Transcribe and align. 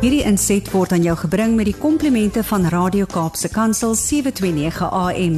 Hierdie 0.00 0.22
inset 0.24 0.64
word 0.72 0.94
aan 0.96 1.02
jou 1.04 1.12
gebring 1.26 1.58
met 1.58 1.66
die 1.68 1.76
komplimente 1.76 2.40
van 2.48 2.62
Radio 2.72 3.04
Kaapse 3.04 3.50
Kansel 3.52 3.92
729 3.92 4.86
AM. 4.96 5.34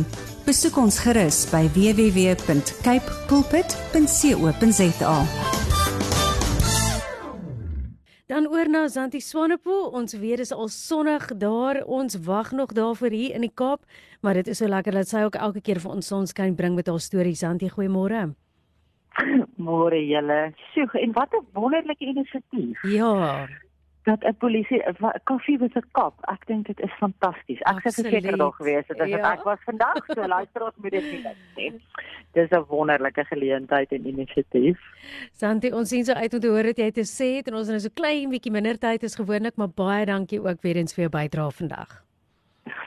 Besoek 0.47 0.77
ons 0.79 1.01
gerus 1.03 1.41
by 1.51 1.65
www.cape 1.75 3.17
pulpit.co.za. 3.27 5.17
Dan 8.31 8.47
oor 8.55 8.71
na 8.71 8.85
Zanti 8.87 9.19
Swanepoel. 9.19 9.91
Ons 9.99 10.15
dit 10.15 10.45
is 10.47 10.55
al 10.55 10.71
sonnig 10.71 11.27
daar. 11.43 11.83
Ons 11.83 12.15
wag 12.23 12.55
nog 12.55 12.71
daarvoor 12.71 13.11
hier 13.11 13.35
in 13.35 13.43
die 13.43 13.51
Kaap, 13.51 13.83
maar 14.23 14.39
dit 14.39 14.47
is 14.47 14.63
so 14.63 14.71
lekker 14.71 14.95
dat 14.95 15.11
sy 15.11 15.25
ook 15.27 15.35
elke 15.43 15.61
keer 15.61 15.83
vir 15.83 15.91
ons 15.91 16.07
sonskyn 16.07 16.55
bring 16.55 16.79
met 16.79 16.87
haar 16.87 17.03
stories. 17.03 17.43
Zanti, 17.43 17.67
goeiemôre. 17.67 18.31
Môre 19.59 20.07
julle. 20.07 20.55
Sjoe, 20.71 21.03
en 21.03 21.19
wat 21.19 21.35
'n 21.35 21.43
wonderlike 21.51 22.07
inisiatief. 22.07 22.79
Ja, 22.87 23.49
Dat 24.05 24.25
'n 24.25 24.35
polisie 24.39 24.83
koffie 25.25 25.59
met 25.59 25.77
'n 25.77 25.85
kap. 25.93 26.15
Ek 26.33 26.47
dink 26.47 26.67
dit 26.67 26.81
is 26.81 26.91
fantasties. 26.99 27.61
Ek 27.61 27.81
sou 27.81 27.93
verseker 28.03 28.37
daar 28.37 28.53
gewees 28.53 28.85
het 28.89 29.01
as 29.01 29.09
Ja. 29.09 29.33
ek 29.33 29.45
was 29.45 29.59
vandag. 29.65 30.05
So 30.07 30.27
luisteraars 30.27 30.75
moet 30.77 30.91
dit 30.91 31.03
nie 31.13 31.23
net. 31.23 31.81
Dis 32.33 32.51
'n 32.51 32.65
wonderlike 32.69 33.25
geleentheid 33.25 33.93
en 33.93 34.07
inisiatief. 34.07 34.79
Zanti, 35.33 35.73
ons 35.73 35.89
sien 35.89 36.05
so 36.05 36.13
uit 36.13 36.35
om 36.35 36.41
te 36.41 36.49
hoor 36.49 36.65
wat 36.65 36.77
jy 36.79 36.91
te 36.91 37.05
sê 37.07 37.37
het 37.37 37.47
en 37.49 37.55
ons 37.55 37.67
het 37.67 37.77
nou 37.77 37.81
so 37.81 37.89
klein 37.95 38.31
bietjie 38.31 38.53
minder 38.53 38.79
tyd 38.79 39.05
as 39.05 39.15
gewoonlik, 39.17 39.57
maar 39.57 39.69
baie 39.69 40.07
dankie 40.07 40.41
ook 40.41 40.63
weer 40.63 40.77
eens 40.77 40.95
vir 40.95 41.09
jou 41.09 41.11
bydrae 41.11 41.51
vandag. 41.51 42.03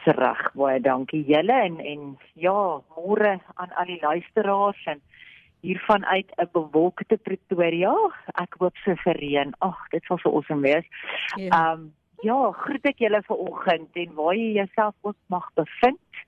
Reg, 0.05 0.51
baie 0.53 0.79
dankie 0.81 1.23
julle 1.25 1.53
en 1.53 1.79
en 1.79 2.17
ja, 2.33 2.81
môre 2.95 3.39
aan 3.55 3.71
al 3.75 3.85
die 3.85 3.99
luisteraars 4.01 4.85
en 4.85 5.01
hiervan 5.65 6.05
uit 6.05 6.31
'n 6.37 6.49
bewolkte 6.53 7.17
Pretoria. 7.17 7.95
Ek 8.41 8.55
hoop 8.59 8.77
so 8.83 8.95
vir 9.03 9.17
reën. 9.19 9.53
Ag, 9.59 9.79
dit 9.91 10.03
sal 10.03 10.17
so 10.17 10.31
awesome 10.31 10.61
wees. 10.61 10.87
Ja. 11.35 11.49
Ehm 11.49 11.71
um, 11.71 11.93
ja, 12.23 12.51
groet 12.51 12.85
ek 12.85 13.01
julle 13.03 13.21
vir 13.27 13.37
oggend 13.37 13.97
en 14.01 14.13
waar 14.17 14.35
jy 14.35 14.51
jouself 14.55 14.95
ook 15.01 15.17
mag 15.27 15.49
bevind, 15.59 16.21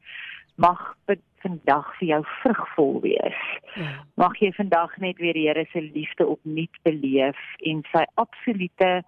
mag 0.56 0.81
dit 1.06 1.22
vandag 1.42 1.89
vir 2.00 2.08
jou 2.08 2.23
vrugvol 2.42 3.02
wees. 3.02 3.42
ja. 3.76 3.94
Mag 4.16 4.38
jy 4.42 4.52
vandag 4.58 4.98
net 4.98 5.17
weer 5.17 5.34
die 5.34 5.48
Here 5.48 5.66
se 5.72 5.81
liefde 5.81 6.26
opnuut 6.26 6.81
beleef 6.83 7.39
en 7.70 7.83
sy 7.92 8.04
absolute 8.16 9.04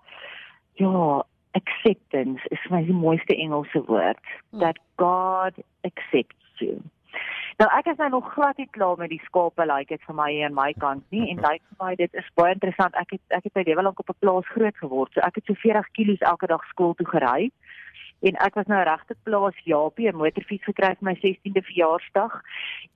ja, 0.79 1.23
acceptance 1.57 2.41
is 2.53 2.69
my 2.69 2.83
die 2.85 2.95
mooiste 2.95 3.35
Engelse 3.35 3.81
woord. 3.87 4.21
Hmm. 4.51 4.59
That 4.59 4.79
God 5.01 5.57
accepts 5.83 6.63
you. 6.63 6.79
Nou 7.59 7.69
ek 7.77 7.85
is 7.91 7.97
nou 7.97 8.09
nog 8.09 8.33
glad 8.33 8.57
nie 8.57 8.67
klaar 8.71 8.97
met 8.97 9.09
die 9.09 9.21
skape 9.25 9.65
like 9.65 9.89
dit 9.91 10.03
vir 10.07 10.15
my 10.15 10.29
aan 10.45 10.53
my 10.53 10.73
kant 10.79 11.03
nie 11.11 11.29
en 11.31 11.37
lyk 11.43 11.61
vir 11.69 11.85
my 11.85 11.95
dit 11.95 12.13
is 12.13 12.29
baie 12.35 12.53
interessant. 12.53 12.95
Ek 12.95 13.09
het 13.11 13.21
ek 13.29 13.43
het 13.43 13.55
my 13.55 13.63
lewe 13.67 13.81
lank 13.83 13.99
op 13.99 14.09
'n 14.09 14.19
plaas 14.19 14.47
groot 14.47 14.77
geword. 14.77 15.11
So 15.13 15.19
ek 15.21 15.35
het 15.35 15.45
so 15.45 15.53
40 15.53 15.87
kg 15.91 16.21
elke 16.21 16.47
dag 16.47 16.63
skool 16.69 16.93
toe 16.93 17.07
gery. 17.07 17.51
En 18.21 18.35
ek 18.35 18.55
was 18.55 18.65
nou 18.67 18.83
regtig 18.83 19.17
plaas 19.23 19.55
Japie 19.65 20.07
'n 20.11 20.15
motorfiets 20.15 20.63
gekry 20.63 20.95
vir 20.95 21.03
my 21.09 21.15
16de 21.15 21.61
verjaarsdag. 21.61 22.41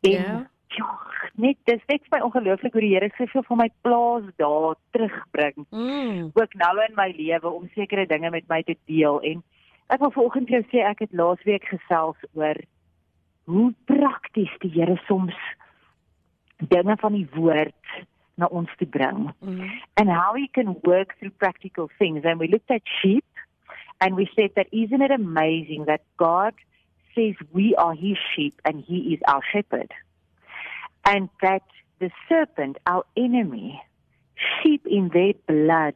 En 0.01 0.11
Ja. 0.11 0.47
ja, 0.67 0.97
net 1.35 1.57
dis 1.65 1.81
net 1.87 2.01
vir 2.09 2.19
my 2.19 2.19
ongelooflik 2.25 2.73
hoe 2.73 2.81
die 2.81 2.93
Here 2.95 3.09
soveel 3.17 3.43
van 3.43 3.57
my 3.57 3.69
plaas 3.81 4.23
daar 4.37 4.75
terugbring 4.91 5.65
Mm. 5.71 6.31
ook 6.33 6.53
nou 6.53 6.83
in 6.87 6.95
my 6.95 7.13
lewe 7.17 7.49
om 7.49 7.69
sekere 7.75 8.05
dinge 8.07 8.29
met 8.29 8.47
my 8.47 8.63
te 8.63 8.75
deel 8.85 9.21
en 9.21 9.43
ek 9.89 9.99
wil 9.99 10.11
vanoggend 10.11 10.47
vir 10.49 10.61
jou 10.61 10.63
sê 10.71 10.89
ek 10.89 10.99
het 10.99 11.11
laasweek 11.13 11.63
gesels 11.65 12.17
oor 12.33 12.55
hoe 13.45 13.73
prakties 13.85 14.51
die 14.59 14.71
Here 14.71 14.97
soms 15.07 15.35
dinge 16.57 16.95
van 16.99 17.13
die 17.13 17.27
woord 17.35 18.05
na 18.35 18.45
ons 18.49 18.69
toe 18.77 18.87
bring 18.87 19.33
Mm. 19.41 19.69
and 19.95 20.09
how 20.09 20.33
he 20.33 20.47
can 20.47 20.75
work 20.83 21.15
through 21.19 21.33
practical 21.37 21.89
things 21.97 22.23
and 22.23 22.39
we 22.39 22.47
looked 22.47 22.71
at 22.71 22.81
sheep 23.01 23.25
and 23.99 24.15
we 24.15 24.29
said 24.35 24.51
that 24.55 24.67
isn't 24.71 25.01
it 25.01 25.11
amazing 25.11 25.85
that 25.85 26.01
God 26.17 26.53
says 27.15 27.35
we 27.51 27.75
are 27.75 27.93
his 27.93 28.17
sheep 28.35 28.59
and 28.65 28.83
he 28.83 29.13
is 29.13 29.19
our 29.27 29.41
shepherd 29.51 29.91
and 31.05 31.29
that 31.41 31.63
the 31.99 32.09
serpent 32.27 32.77
our 32.85 33.03
enemy 33.15 33.81
sheep 34.35 34.85
in 34.87 35.09
their 35.09 35.33
blood 35.47 35.95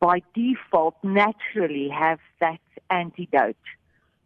by 0.00 0.22
default 0.34 0.96
naturally 1.02 1.88
have 1.88 2.20
that 2.40 2.60
antidote. 2.88 3.56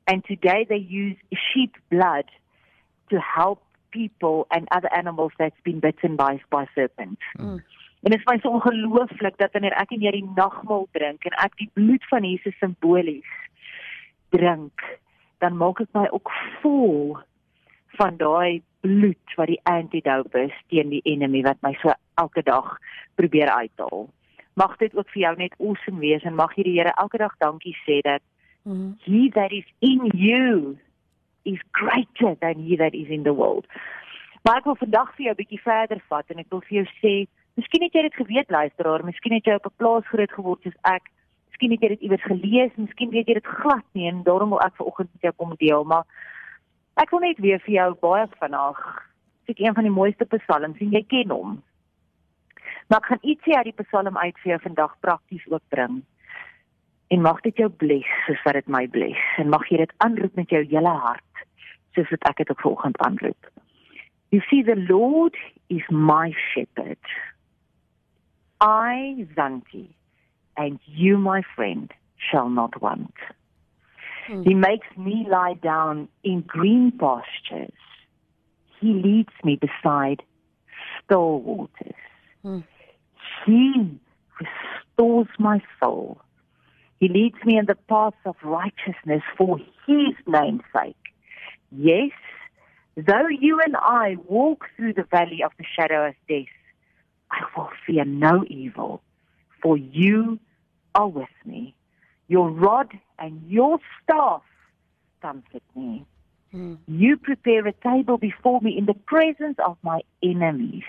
And 0.07 0.25
today 0.25 0.67
they 0.69 0.77
use 0.77 1.17
sheep 1.33 1.77
blood 1.91 2.31
to 3.11 3.21
help 3.21 3.63
people 3.91 4.47
and 4.51 4.69
other 4.71 4.93
animals 4.95 5.33
that's 5.39 5.61
been 5.65 5.81
bitten 5.81 6.17
by 6.17 6.41
by 6.51 6.67
serpents. 6.75 7.23
Mm. 7.39 7.63
En 8.05 8.11
dit 8.11 8.19
is 8.19 8.27
my 8.27 8.39
so 8.43 8.51
ongelooflik 8.51 9.37
dat 9.37 9.53
wanneer 9.53 9.73
ek 9.81 9.95
en 9.97 10.03
jy 10.05 10.11
die 10.19 10.33
nagmaal 10.37 10.85
drink 10.93 11.25
en 11.25 11.37
ek 11.41 11.55
die 11.57 11.71
bloed 11.73 12.05
van 12.11 12.27
Jesus 12.29 12.57
simbolies 12.61 13.31
drink, 14.35 14.83
dan 15.41 15.57
maak 15.57 15.81
ek 15.81 15.95
my 15.97 16.05
ook 16.13 16.33
vol 16.61 17.17
van 17.97 18.19
daai 18.21 18.61
bloed 18.85 19.37
wat 19.39 19.49
die 19.49 19.61
antidote 19.71 20.43
is 20.51 20.59
teen 20.69 20.93
die 20.93 21.01
enemy 21.09 21.41
wat 21.47 21.63
my 21.65 21.73
so 21.81 21.95
elke 22.21 22.45
dag 22.45 22.75
probeer 23.17 23.49
uithaal. 23.49 24.11
Mag 24.61 24.77
dit 24.83 24.93
ook 24.93 25.09
vir 25.15 25.23
jou 25.23 25.35
net 25.41 25.57
awesome 25.59 26.03
wees 26.05 26.27
en 26.29 26.37
mag 26.37 26.53
jy 26.59 26.69
die 26.69 26.77
Here 26.77 26.93
elke 27.01 27.23
dag 27.23 27.33
dankie 27.41 27.77
sê 27.87 28.03
dat 28.05 28.21
Mm. 28.67 28.97
he 29.05 29.31
that 29.35 29.53
is 29.53 29.65
in 29.81 30.11
you 30.15 30.79
is 31.45 31.59
greater 31.73 32.35
than 32.41 32.59
he 32.65 32.77
that 32.77 32.95
is 32.95 33.09
in 33.09 33.23
the 33.23 33.35
world. 33.35 33.67
Maar 34.43 34.61
ek 34.61 34.69
wil 34.69 34.77
vandag 34.81 35.11
vir 35.17 35.25
jou 35.27 35.35
'n 35.35 35.41
bietjie 35.43 35.61
verder 35.61 36.01
vat 36.09 36.31
en 36.31 36.39
ek 36.39 36.51
wil 36.51 36.61
vir 36.61 36.77
jou 36.81 36.87
sê, 37.01 37.15
miskien 37.57 37.83
het 37.83 37.93
jy 37.93 38.03
dit 38.03 38.15
geweet 38.15 38.51
luisteraar, 38.51 39.05
miskien 39.05 39.33
het 39.33 39.45
jy 39.45 39.55
op 39.55 39.67
'n 39.67 39.77
plaas 39.77 40.07
groot 40.07 40.33
geword 40.33 40.63
soos 40.63 40.81
ek. 40.85 41.13
Miskien 41.51 41.71
het 41.71 41.81
jy 41.81 41.89
dit 41.89 42.01
iewers 42.01 42.23
gelees, 42.23 42.73
miskien 42.77 43.11
weet 43.11 43.29
jy 43.29 43.35
dit 43.35 43.47
glad 43.47 43.85
nie 43.93 44.09
en 44.09 44.23
daarom 44.23 44.51
wil 44.51 44.61
ek 44.61 44.77
vanoggend 44.77 45.13
met 45.13 45.23
jou 45.23 45.33
kom 45.37 45.55
deel, 45.57 45.85
maar 45.85 46.05
ek 46.97 47.11
wil 47.11 47.21
net 47.21 47.39
weer 47.39 47.61
vir 47.61 47.75
jou 47.75 47.95
baie 48.01 48.27
vanaand 48.41 48.77
sê 49.47 49.53
een 49.57 49.75
van 49.75 49.85
die 49.85 49.93
mooiste 49.93 50.25
psalms 50.25 50.81
en 50.81 50.91
jy 50.91 51.05
ken 51.09 51.31
hom. 51.31 51.63
Maar 52.89 53.01
ek 53.01 53.07
gaan 53.11 53.23
ietsie 53.23 53.57
uit 53.57 53.71
die 53.71 53.85
psalm 53.85 54.17
uit 54.17 54.39
vir 54.43 54.51
jou 54.51 54.61
vandag 54.61 54.97
prakties 55.01 55.47
ook 55.49 55.63
bring. 55.69 56.03
En 57.15 57.21
mag 57.23 57.41
dit 57.41 57.57
jou 57.57 57.69
bless 57.71 58.15
soos 58.27 58.41
wat 58.43 58.57
dit 58.59 58.71
my 58.75 58.87
bless 58.91 59.27
en 59.39 59.53
mag 59.53 59.69
jy 59.71 59.79
dit 59.85 59.93
aanroep 60.03 60.35
met 60.41 60.51
jou 60.51 60.63
hele 60.67 60.95
hart 61.03 61.43
soos 61.95 62.11
wat 62.11 62.25
ek 62.31 62.41
dit 62.43 62.51
ook 62.51 62.65
vanoggend 62.65 62.99
aanroep. 63.07 63.51
You 64.35 64.43
see 64.49 64.65
the 64.67 64.75
Lord 64.89 65.37
is 65.71 65.87
my 65.91 66.35
shepherd. 66.51 67.13
I 68.61 69.29
Zantie 69.37 69.95
and 70.57 70.81
you 70.85 71.19
my 71.19 71.43
friend 71.55 71.95
shall 72.17 72.49
not 72.49 72.81
want. 72.83 73.15
Hmm. 74.27 74.43
He 74.43 74.55
makes 74.55 74.91
me 74.97 75.25
lie 75.31 75.55
down 75.63 76.09
in 76.25 76.43
green 76.47 76.91
pastures. 76.99 77.79
He 78.81 78.93
leads 79.07 79.35
me 79.45 79.57
beside 79.57 80.23
still 80.99 81.41
waters. 81.41 82.03
Hmm. 82.43 82.61
He 83.47 84.01
restores 84.41 85.29
my 85.39 85.63
soul. 85.79 86.24
He 87.01 87.09
leads 87.09 87.37
me 87.45 87.59
in 87.59 87.67
the 87.67 87.75
paths 87.75 88.17
of 88.25 88.37
righteousness 88.43 89.23
for 89.37 89.59
his 89.87 90.15
name's 90.27 90.63
sake. 90.73 90.97
Yes, 91.71 92.13
though 92.97 93.29
you 93.29 93.61
and 93.61 93.77
I 93.77 94.17
walk 94.27 94.67
through 94.77 94.95
the 94.95 95.05
valley 95.05 95.43
of 95.43 95.53
the 95.59 95.65
shadow 95.77 96.09
of 96.09 96.15
death, 96.29 96.47
I 97.31 97.43
will 97.57 97.71
fear 97.87 98.05
no 98.05 98.45
evil, 98.47 99.03
for 99.61 99.77
you 99.77 100.39
are 100.95 101.09
with 101.09 101.29
me. 101.45 101.75
Your 102.29 102.51
rod 102.51 102.93
and 103.19 103.43
your 103.49 103.79
staff 104.03 104.43
comfort 105.21 105.63
me. 105.75 106.07
Mm. 106.55 106.79
You 106.87 107.17
prepare 107.17 107.67
a 107.67 107.73
table 107.73 108.19
before 108.19 108.61
me 108.61 108.77
in 108.79 108.87
the 108.87 108.95
presence 108.95 109.59
of 109.65 109.77
my 109.83 110.01
enemies. 110.23 110.85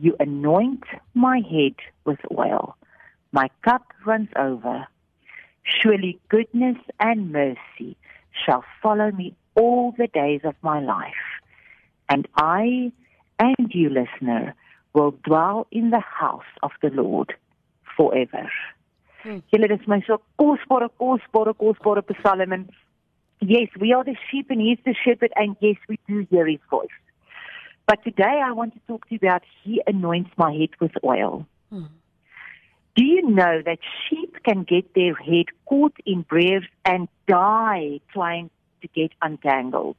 You 0.00 0.16
anoint 0.20 0.84
my 1.14 1.38
head 1.38 1.74
with 2.04 2.20
oil. 2.36 2.76
My 3.32 3.50
cup 3.62 3.92
runs 4.06 4.28
over. 4.36 4.86
Surely 5.64 6.18
goodness 6.28 6.76
and 7.00 7.32
mercy 7.32 7.96
shall 8.44 8.64
follow 8.82 9.10
me 9.10 9.34
all 9.54 9.94
the 9.96 10.06
days 10.06 10.40
of 10.44 10.54
my 10.62 10.80
life. 10.80 11.14
And 12.08 12.28
I 12.36 12.92
and 13.38 13.70
you, 13.72 13.90
listener, 13.90 14.54
will 14.92 15.12
dwell 15.24 15.66
in 15.70 15.90
the 15.90 16.00
house 16.00 16.52
of 16.62 16.70
the 16.82 16.90
Lord 16.90 17.34
forever. 17.96 18.50
Hmm. 19.22 19.38
Julle 19.52 19.68
dis 19.68 19.86
my 19.86 20.02
so 20.06 20.20
kosbare 20.38 20.88
kosbare 21.00 21.54
kosbare 21.54 22.02
psalm 22.22 22.52
en 22.52 22.68
yes, 23.40 23.68
we 23.80 23.92
are 23.92 24.04
the 24.04 24.16
sheep 24.30 24.50
and 24.50 24.60
he's 24.60 24.78
the 24.84 24.94
shepherd 24.94 25.32
and 25.36 25.56
yes, 25.60 25.76
we 25.88 25.98
do 26.06 26.26
hear 26.30 26.46
his 26.46 26.60
voice. 26.70 26.96
But 27.86 28.02
today 28.04 28.40
I 28.44 28.52
want 28.52 28.74
to 28.74 28.80
talk 28.86 29.08
to 29.08 29.14
you 29.14 29.18
about 29.22 29.42
he 29.62 29.82
anoints 29.86 30.30
my 30.36 30.52
head 30.52 30.70
with 30.80 30.92
oil. 31.04 31.46
Hmm. 31.70 31.84
Do 32.96 33.04
you 33.04 33.28
know 33.28 33.60
that 33.64 33.78
sheep 34.08 34.36
can 34.44 34.62
get 34.62 34.94
their 34.94 35.14
head 35.14 35.46
caught 35.66 35.96
in 36.06 36.22
briars 36.22 36.64
and 36.84 37.08
die 37.26 38.00
trying 38.12 38.50
to 38.82 38.88
get 38.88 39.10
untangled? 39.20 39.96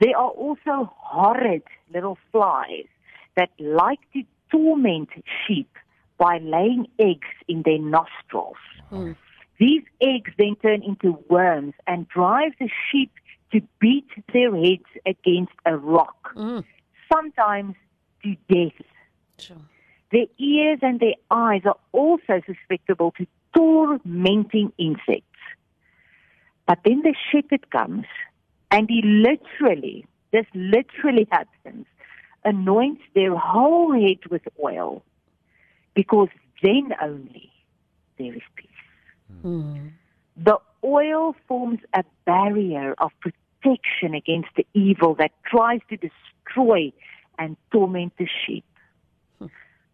There 0.00 0.16
are 0.16 0.30
also 0.30 0.92
horrid 0.96 1.62
little 1.92 2.18
flies 2.30 2.86
that 3.36 3.50
like 3.58 4.00
to 4.12 4.22
torment 4.50 5.08
sheep 5.46 5.70
by 6.18 6.38
laying 6.38 6.86
eggs 6.98 7.28
in 7.48 7.62
their 7.62 7.78
nostrils. 7.78 8.56
Mm. 8.92 9.16
These 9.58 9.82
eggs 10.00 10.30
then 10.38 10.56
turn 10.62 10.82
into 10.82 11.18
worms 11.28 11.74
and 11.86 12.08
drive 12.08 12.52
the 12.60 12.68
sheep 12.90 13.10
to 13.52 13.60
beat 13.80 14.08
their 14.32 14.54
heads 14.54 14.86
against 15.06 15.52
a 15.64 15.76
rock, 15.76 16.34
Mm. 16.34 16.64
sometimes 17.12 17.74
to 18.22 18.36
death. 18.48 18.80
So. 19.38 19.54
Their 20.14 20.26
ears 20.38 20.78
and 20.80 21.00
their 21.00 21.16
eyes 21.28 21.62
are 21.64 21.76
also 21.90 22.40
susceptible 22.46 23.12
to 23.18 23.26
tormenting 23.52 24.72
insects. 24.78 25.40
But 26.68 26.78
then 26.84 27.02
the 27.02 27.16
shepherd 27.32 27.68
comes 27.70 28.04
and 28.70 28.88
he 28.88 29.02
literally, 29.02 30.06
this 30.32 30.46
literally 30.54 31.26
happens, 31.32 31.86
anoints 32.44 33.02
their 33.16 33.34
whole 33.34 33.92
head 33.92 34.18
with 34.30 34.42
oil 34.64 35.02
because 35.94 36.28
then 36.62 36.90
only 37.02 37.50
there 38.16 38.34
is 38.34 38.42
peace. 38.54 38.68
Mm. 39.44 39.94
The 40.36 40.58
oil 40.84 41.34
forms 41.48 41.80
a 41.92 42.04
barrier 42.24 42.94
of 42.98 43.10
protection 43.18 44.14
against 44.14 44.50
the 44.56 44.64
evil 44.74 45.16
that 45.16 45.32
tries 45.44 45.80
to 45.90 45.96
destroy 45.96 46.92
and 47.36 47.56
torment 47.72 48.12
the 48.16 48.28
sheep. 48.46 48.64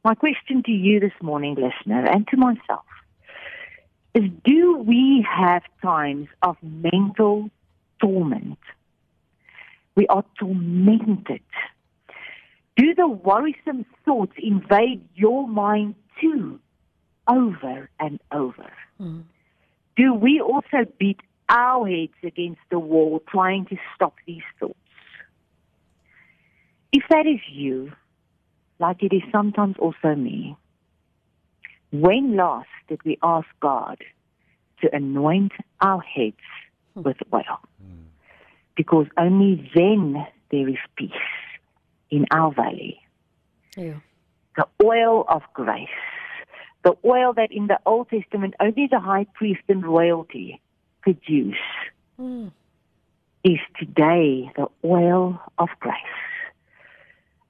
My 0.02 0.14
question 0.14 0.62
to 0.64 0.70
you 0.72 0.98
this 0.98 1.12
morning, 1.20 1.56
listener, 1.56 2.06
and 2.06 2.26
to 2.28 2.36
myself, 2.36 2.84
is 4.14 4.24
do 4.44 4.78
we 4.78 5.26
have 5.30 5.62
times 5.82 6.28
of 6.42 6.56
mental 6.62 7.50
torment? 8.00 8.58
We 9.94 10.06
are 10.06 10.24
tormented. 10.38 11.42
Do 12.76 12.94
the 12.94 13.08
worrisome 13.08 13.84
thoughts 14.04 14.32
invade 14.38 15.06
your 15.14 15.46
mind 15.46 15.96
too, 16.20 16.58
over 17.28 17.90
and 17.98 18.20
over? 18.32 18.72
Mm. 19.00 19.24
do 19.96 20.12
we 20.14 20.40
also 20.40 20.84
beat 20.98 21.20
our 21.48 21.88
heads 21.88 22.12
against 22.22 22.60
the 22.70 22.78
wall 22.78 23.22
trying 23.28 23.64
to 23.66 23.76
stop 23.94 24.14
these 24.26 24.42
thoughts? 24.58 24.74
If 26.92 27.02
that 27.10 27.26
is 27.26 27.40
you, 27.50 27.92
like 28.80 29.02
it 29.02 29.12
is 29.14 29.22
sometimes 29.30 29.76
also 29.78 30.14
me, 30.16 30.56
when 31.92 32.36
last 32.36 32.68
did 32.88 33.00
we 33.04 33.18
ask 33.22 33.46
God 33.60 33.98
to 34.80 34.94
anoint 34.94 35.52
our 35.80 36.00
heads 36.00 36.36
with 36.94 37.16
oil? 37.32 37.60
Because 38.76 39.06
only 39.18 39.70
then 39.74 40.26
there 40.50 40.68
is 40.68 40.78
peace 40.96 41.10
in 42.10 42.26
our 42.30 42.52
valley. 42.52 43.00
Ja. 43.76 43.94
The 44.56 44.66
oil 44.82 45.24
of 45.28 45.42
grace. 45.54 45.88
The 46.82 46.96
oil 47.04 47.34
that 47.34 47.52
in 47.52 47.66
the 47.66 47.78
Old 47.84 48.08
Testament 48.08 48.54
only 48.58 48.88
the 48.90 48.98
high 48.98 49.26
priest 49.34 49.60
and 49.68 49.84
royalty 49.84 50.60
could 51.02 51.18
use 51.26 51.58
Mm. 52.18 52.52
is 53.44 53.60
today 53.78 54.50
the 54.56 54.68
oil 54.84 55.40
of 55.58 55.68
grace. 55.80 55.96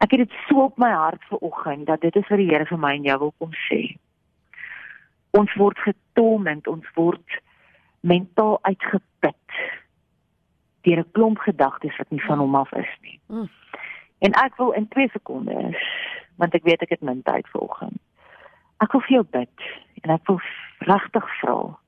Ek 0.00 0.14
het 0.14 0.24
dit 0.24 0.36
so 0.48 0.64
op 0.64 0.78
my 0.80 0.90
hart 0.90 1.24
vanoggend 1.28 1.86
dat 1.86 2.00
dit 2.00 2.16
is 2.16 2.28
wat 2.28 2.40
die 2.40 2.48
Here 2.48 2.66
vir 2.66 2.80
my 2.80 2.94
en 2.96 3.06
jou 3.08 3.18
wil 3.18 3.34
kom 3.38 3.52
sê. 3.68 3.80
Ons 5.36 5.52
word 5.60 5.78
getorment, 5.84 6.66
ons 6.66 6.86
word 6.96 7.40
mentaal 8.00 8.58
uitgeput 8.64 9.56
deur 10.82 11.02
'n 11.04 11.12
klomp 11.12 11.38
gedagtes 11.38 11.96
wat 11.98 12.10
nie 12.10 12.24
van 12.24 12.38
hom 12.38 12.54
af 12.54 12.72
is 12.72 12.92
nie. 13.02 13.20
Mm. 13.28 13.48
En 14.18 14.32
ek 14.32 14.56
wil 14.56 14.70
in 14.70 14.88
2 14.88 15.08
sekondes, 15.08 15.76
want 16.36 16.54
ek 16.54 16.64
weet 16.64 16.82
ek 16.82 16.90
het 16.90 17.02
min 17.02 17.22
tyd 17.22 17.48
vanoggend. 17.48 18.00
Ek 18.80 18.92
wil 18.92 19.00
vir 19.00 19.14
jou 19.16 19.26
bid 19.30 19.56
en 20.02 20.10
ek 20.10 20.26
wil 20.26 20.40
regtig 20.78 21.28
vra 21.40 21.78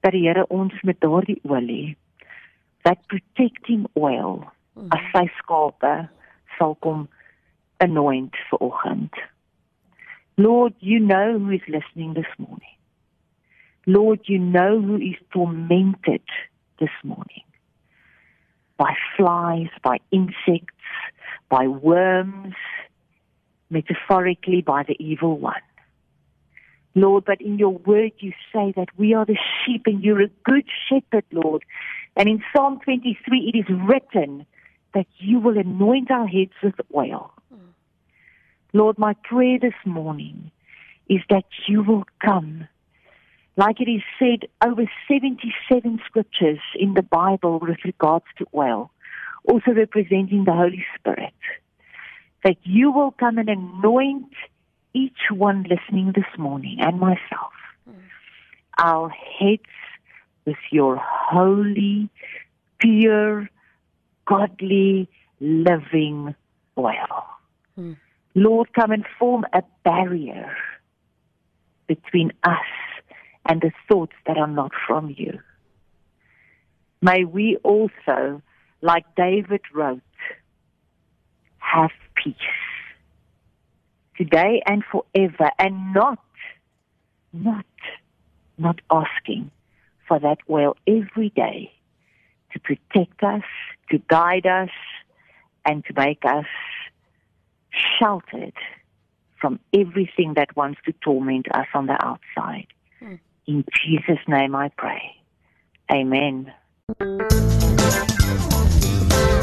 dat 0.00 0.12
die 0.12 0.26
Here 0.28 0.46
ons 0.46 0.82
met 0.82 1.00
daardie 1.00 1.40
olie 1.42 1.96
that 2.82 3.06
protecting 3.06 3.86
oil 3.92 4.46
Mm. 4.78 4.92
as 4.94 5.06
sy 5.12 5.26
skape 5.40 5.92
sal 6.58 6.76
kom 6.84 7.08
anoint 7.80 8.34
vir 8.50 8.58
oggend. 8.60 9.10
Lord, 10.36 10.74
you 10.80 11.00
know 11.00 11.38
who 11.38 11.50
is 11.50 11.62
listening 11.68 12.14
this 12.14 12.32
morning. 12.38 12.76
Lord, 13.86 14.20
you 14.26 14.38
know 14.38 14.80
who 14.80 14.96
is 14.96 15.16
tormented 15.32 16.22
this 16.78 16.90
morning 17.02 17.42
by 18.76 18.94
flies, 19.16 19.68
by 19.82 19.98
insects, 20.12 20.84
by 21.48 21.66
worms, 21.66 22.54
metaphorically 23.70 24.62
by 24.62 24.84
the 24.84 24.96
evil 24.98 25.38
one. 25.38 25.60
Lord, 26.94 27.24
but 27.24 27.40
in 27.40 27.58
your 27.58 27.76
word 27.76 28.12
you 28.18 28.32
say 28.52 28.72
that 28.76 28.88
we 28.96 29.14
are 29.14 29.24
the 29.24 29.38
sheep 29.64 29.82
and 29.86 30.02
you're 30.02 30.22
a 30.22 30.28
good 30.44 30.64
shepherd, 30.88 31.24
Lord. 31.32 31.64
And 32.16 32.28
in 32.28 32.42
Psalm 32.54 32.80
23 32.84 33.52
it 33.52 33.58
is 33.58 33.76
written 33.88 34.46
that 34.94 35.06
you 35.18 35.38
will 35.38 35.58
anoint 35.58 36.10
our 36.10 36.26
heads 36.26 36.52
with 36.62 36.74
oil. 36.94 37.32
Lord, 38.72 38.98
my 38.98 39.14
prayer 39.24 39.58
this 39.58 39.74
morning 39.84 40.50
is 41.08 41.20
that 41.30 41.44
you 41.66 41.82
will 41.82 42.04
come. 42.24 42.68
Like 43.56 43.80
it 43.80 43.90
is 43.90 44.02
said 44.18 44.48
over 44.64 44.84
77 45.08 46.00
scriptures 46.06 46.60
in 46.76 46.94
the 46.94 47.02
Bible 47.02 47.58
with 47.58 47.78
regards 47.84 48.26
to 48.38 48.46
oil, 48.54 48.90
also 49.44 49.72
representing 49.72 50.44
the 50.44 50.52
Holy 50.52 50.84
Spirit, 50.98 51.34
that 52.44 52.58
you 52.62 52.92
will 52.92 53.10
come 53.12 53.38
and 53.38 53.48
anoint 53.48 54.32
each 54.92 55.30
one 55.30 55.64
listening 55.64 56.12
this 56.14 56.38
morning 56.38 56.78
and 56.80 57.00
myself, 57.00 57.52
our 58.78 59.08
heads 59.08 59.62
with 60.44 60.56
your 60.70 60.96
holy, 61.02 62.10
pure, 62.78 63.48
godly, 64.26 65.08
living 65.40 66.34
oil. 66.76 67.26
Hmm. 67.74 67.94
Lord, 68.34 68.72
come 68.72 68.92
and 68.92 69.04
form 69.18 69.44
a 69.52 69.62
barrier 69.84 70.54
between 71.86 72.32
us 72.44 72.66
and 73.48 73.60
the 73.60 73.72
thoughts 73.88 74.12
that 74.26 74.36
are 74.36 74.46
not 74.46 74.72
from 74.86 75.14
you. 75.16 75.40
May 77.00 77.24
we 77.24 77.56
also, 77.62 78.42
like 78.82 79.04
David 79.16 79.62
wrote, 79.72 80.02
have 81.58 81.90
peace 82.14 82.34
today 84.16 84.62
and 84.66 84.82
forever 84.84 85.50
and 85.58 85.94
not, 85.94 86.18
not, 87.32 87.66
not 88.58 88.80
asking 88.90 89.50
for 90.06 90.18
that 90.18 90.38
oil 90.50 90.76
every 90.86 91.30
day 91.30 91.72
to 92.52 92.58
protect 92.60 93.22
us, 93.22 93.42
to 93.90 93.98
guide 94.08 94.46
us, 94.46 94.70
and 95.64 95.84
to 95.84 95.92
make 95.94 96.24
us 96.24 96.46
sheltered 97.70 98.56
from 99.40 99.58
everything 99.72 100.34
that 100.34 100.54
wants 100.56 100.80
to 100.84 100.92
torment 101.00 101.46
us 101.54 101.66
on 101.74 101.86
the 101.86 101.98
outside. 102.04 102.66
Hmm. 102.98 103.14
In 103.46 103.64
Jesus' 103.70 104.24
name 104.26 104.54
I 104.54 104.70
pray. 104.76 105.02
Amen. 105.90 106.52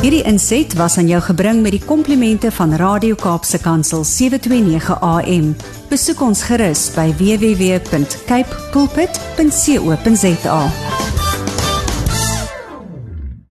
Hierdie 0.02 0.24
inset 0.30 0.76
was 0.78 0.98
aan 0.98 1.08
jou 1.10 1.22
gebring 1.22 1.62
met 1.66 1.74
die 1.74 1.82
komplimente 1.82 2.52
van 2.54 2.76
Radio 2.78 3.16
Kaapse 3.18 3.58
Kansel 3.62 4.04
729 4.06 5.00
AM. 5.02 5.56
Besoek 5.90 6.22
ons 6.22 6.44
gerus 6.46 6.92
by 6.94 7.10
www.cape 7.18 8.62
pulpit.co.za. 8.76 10.60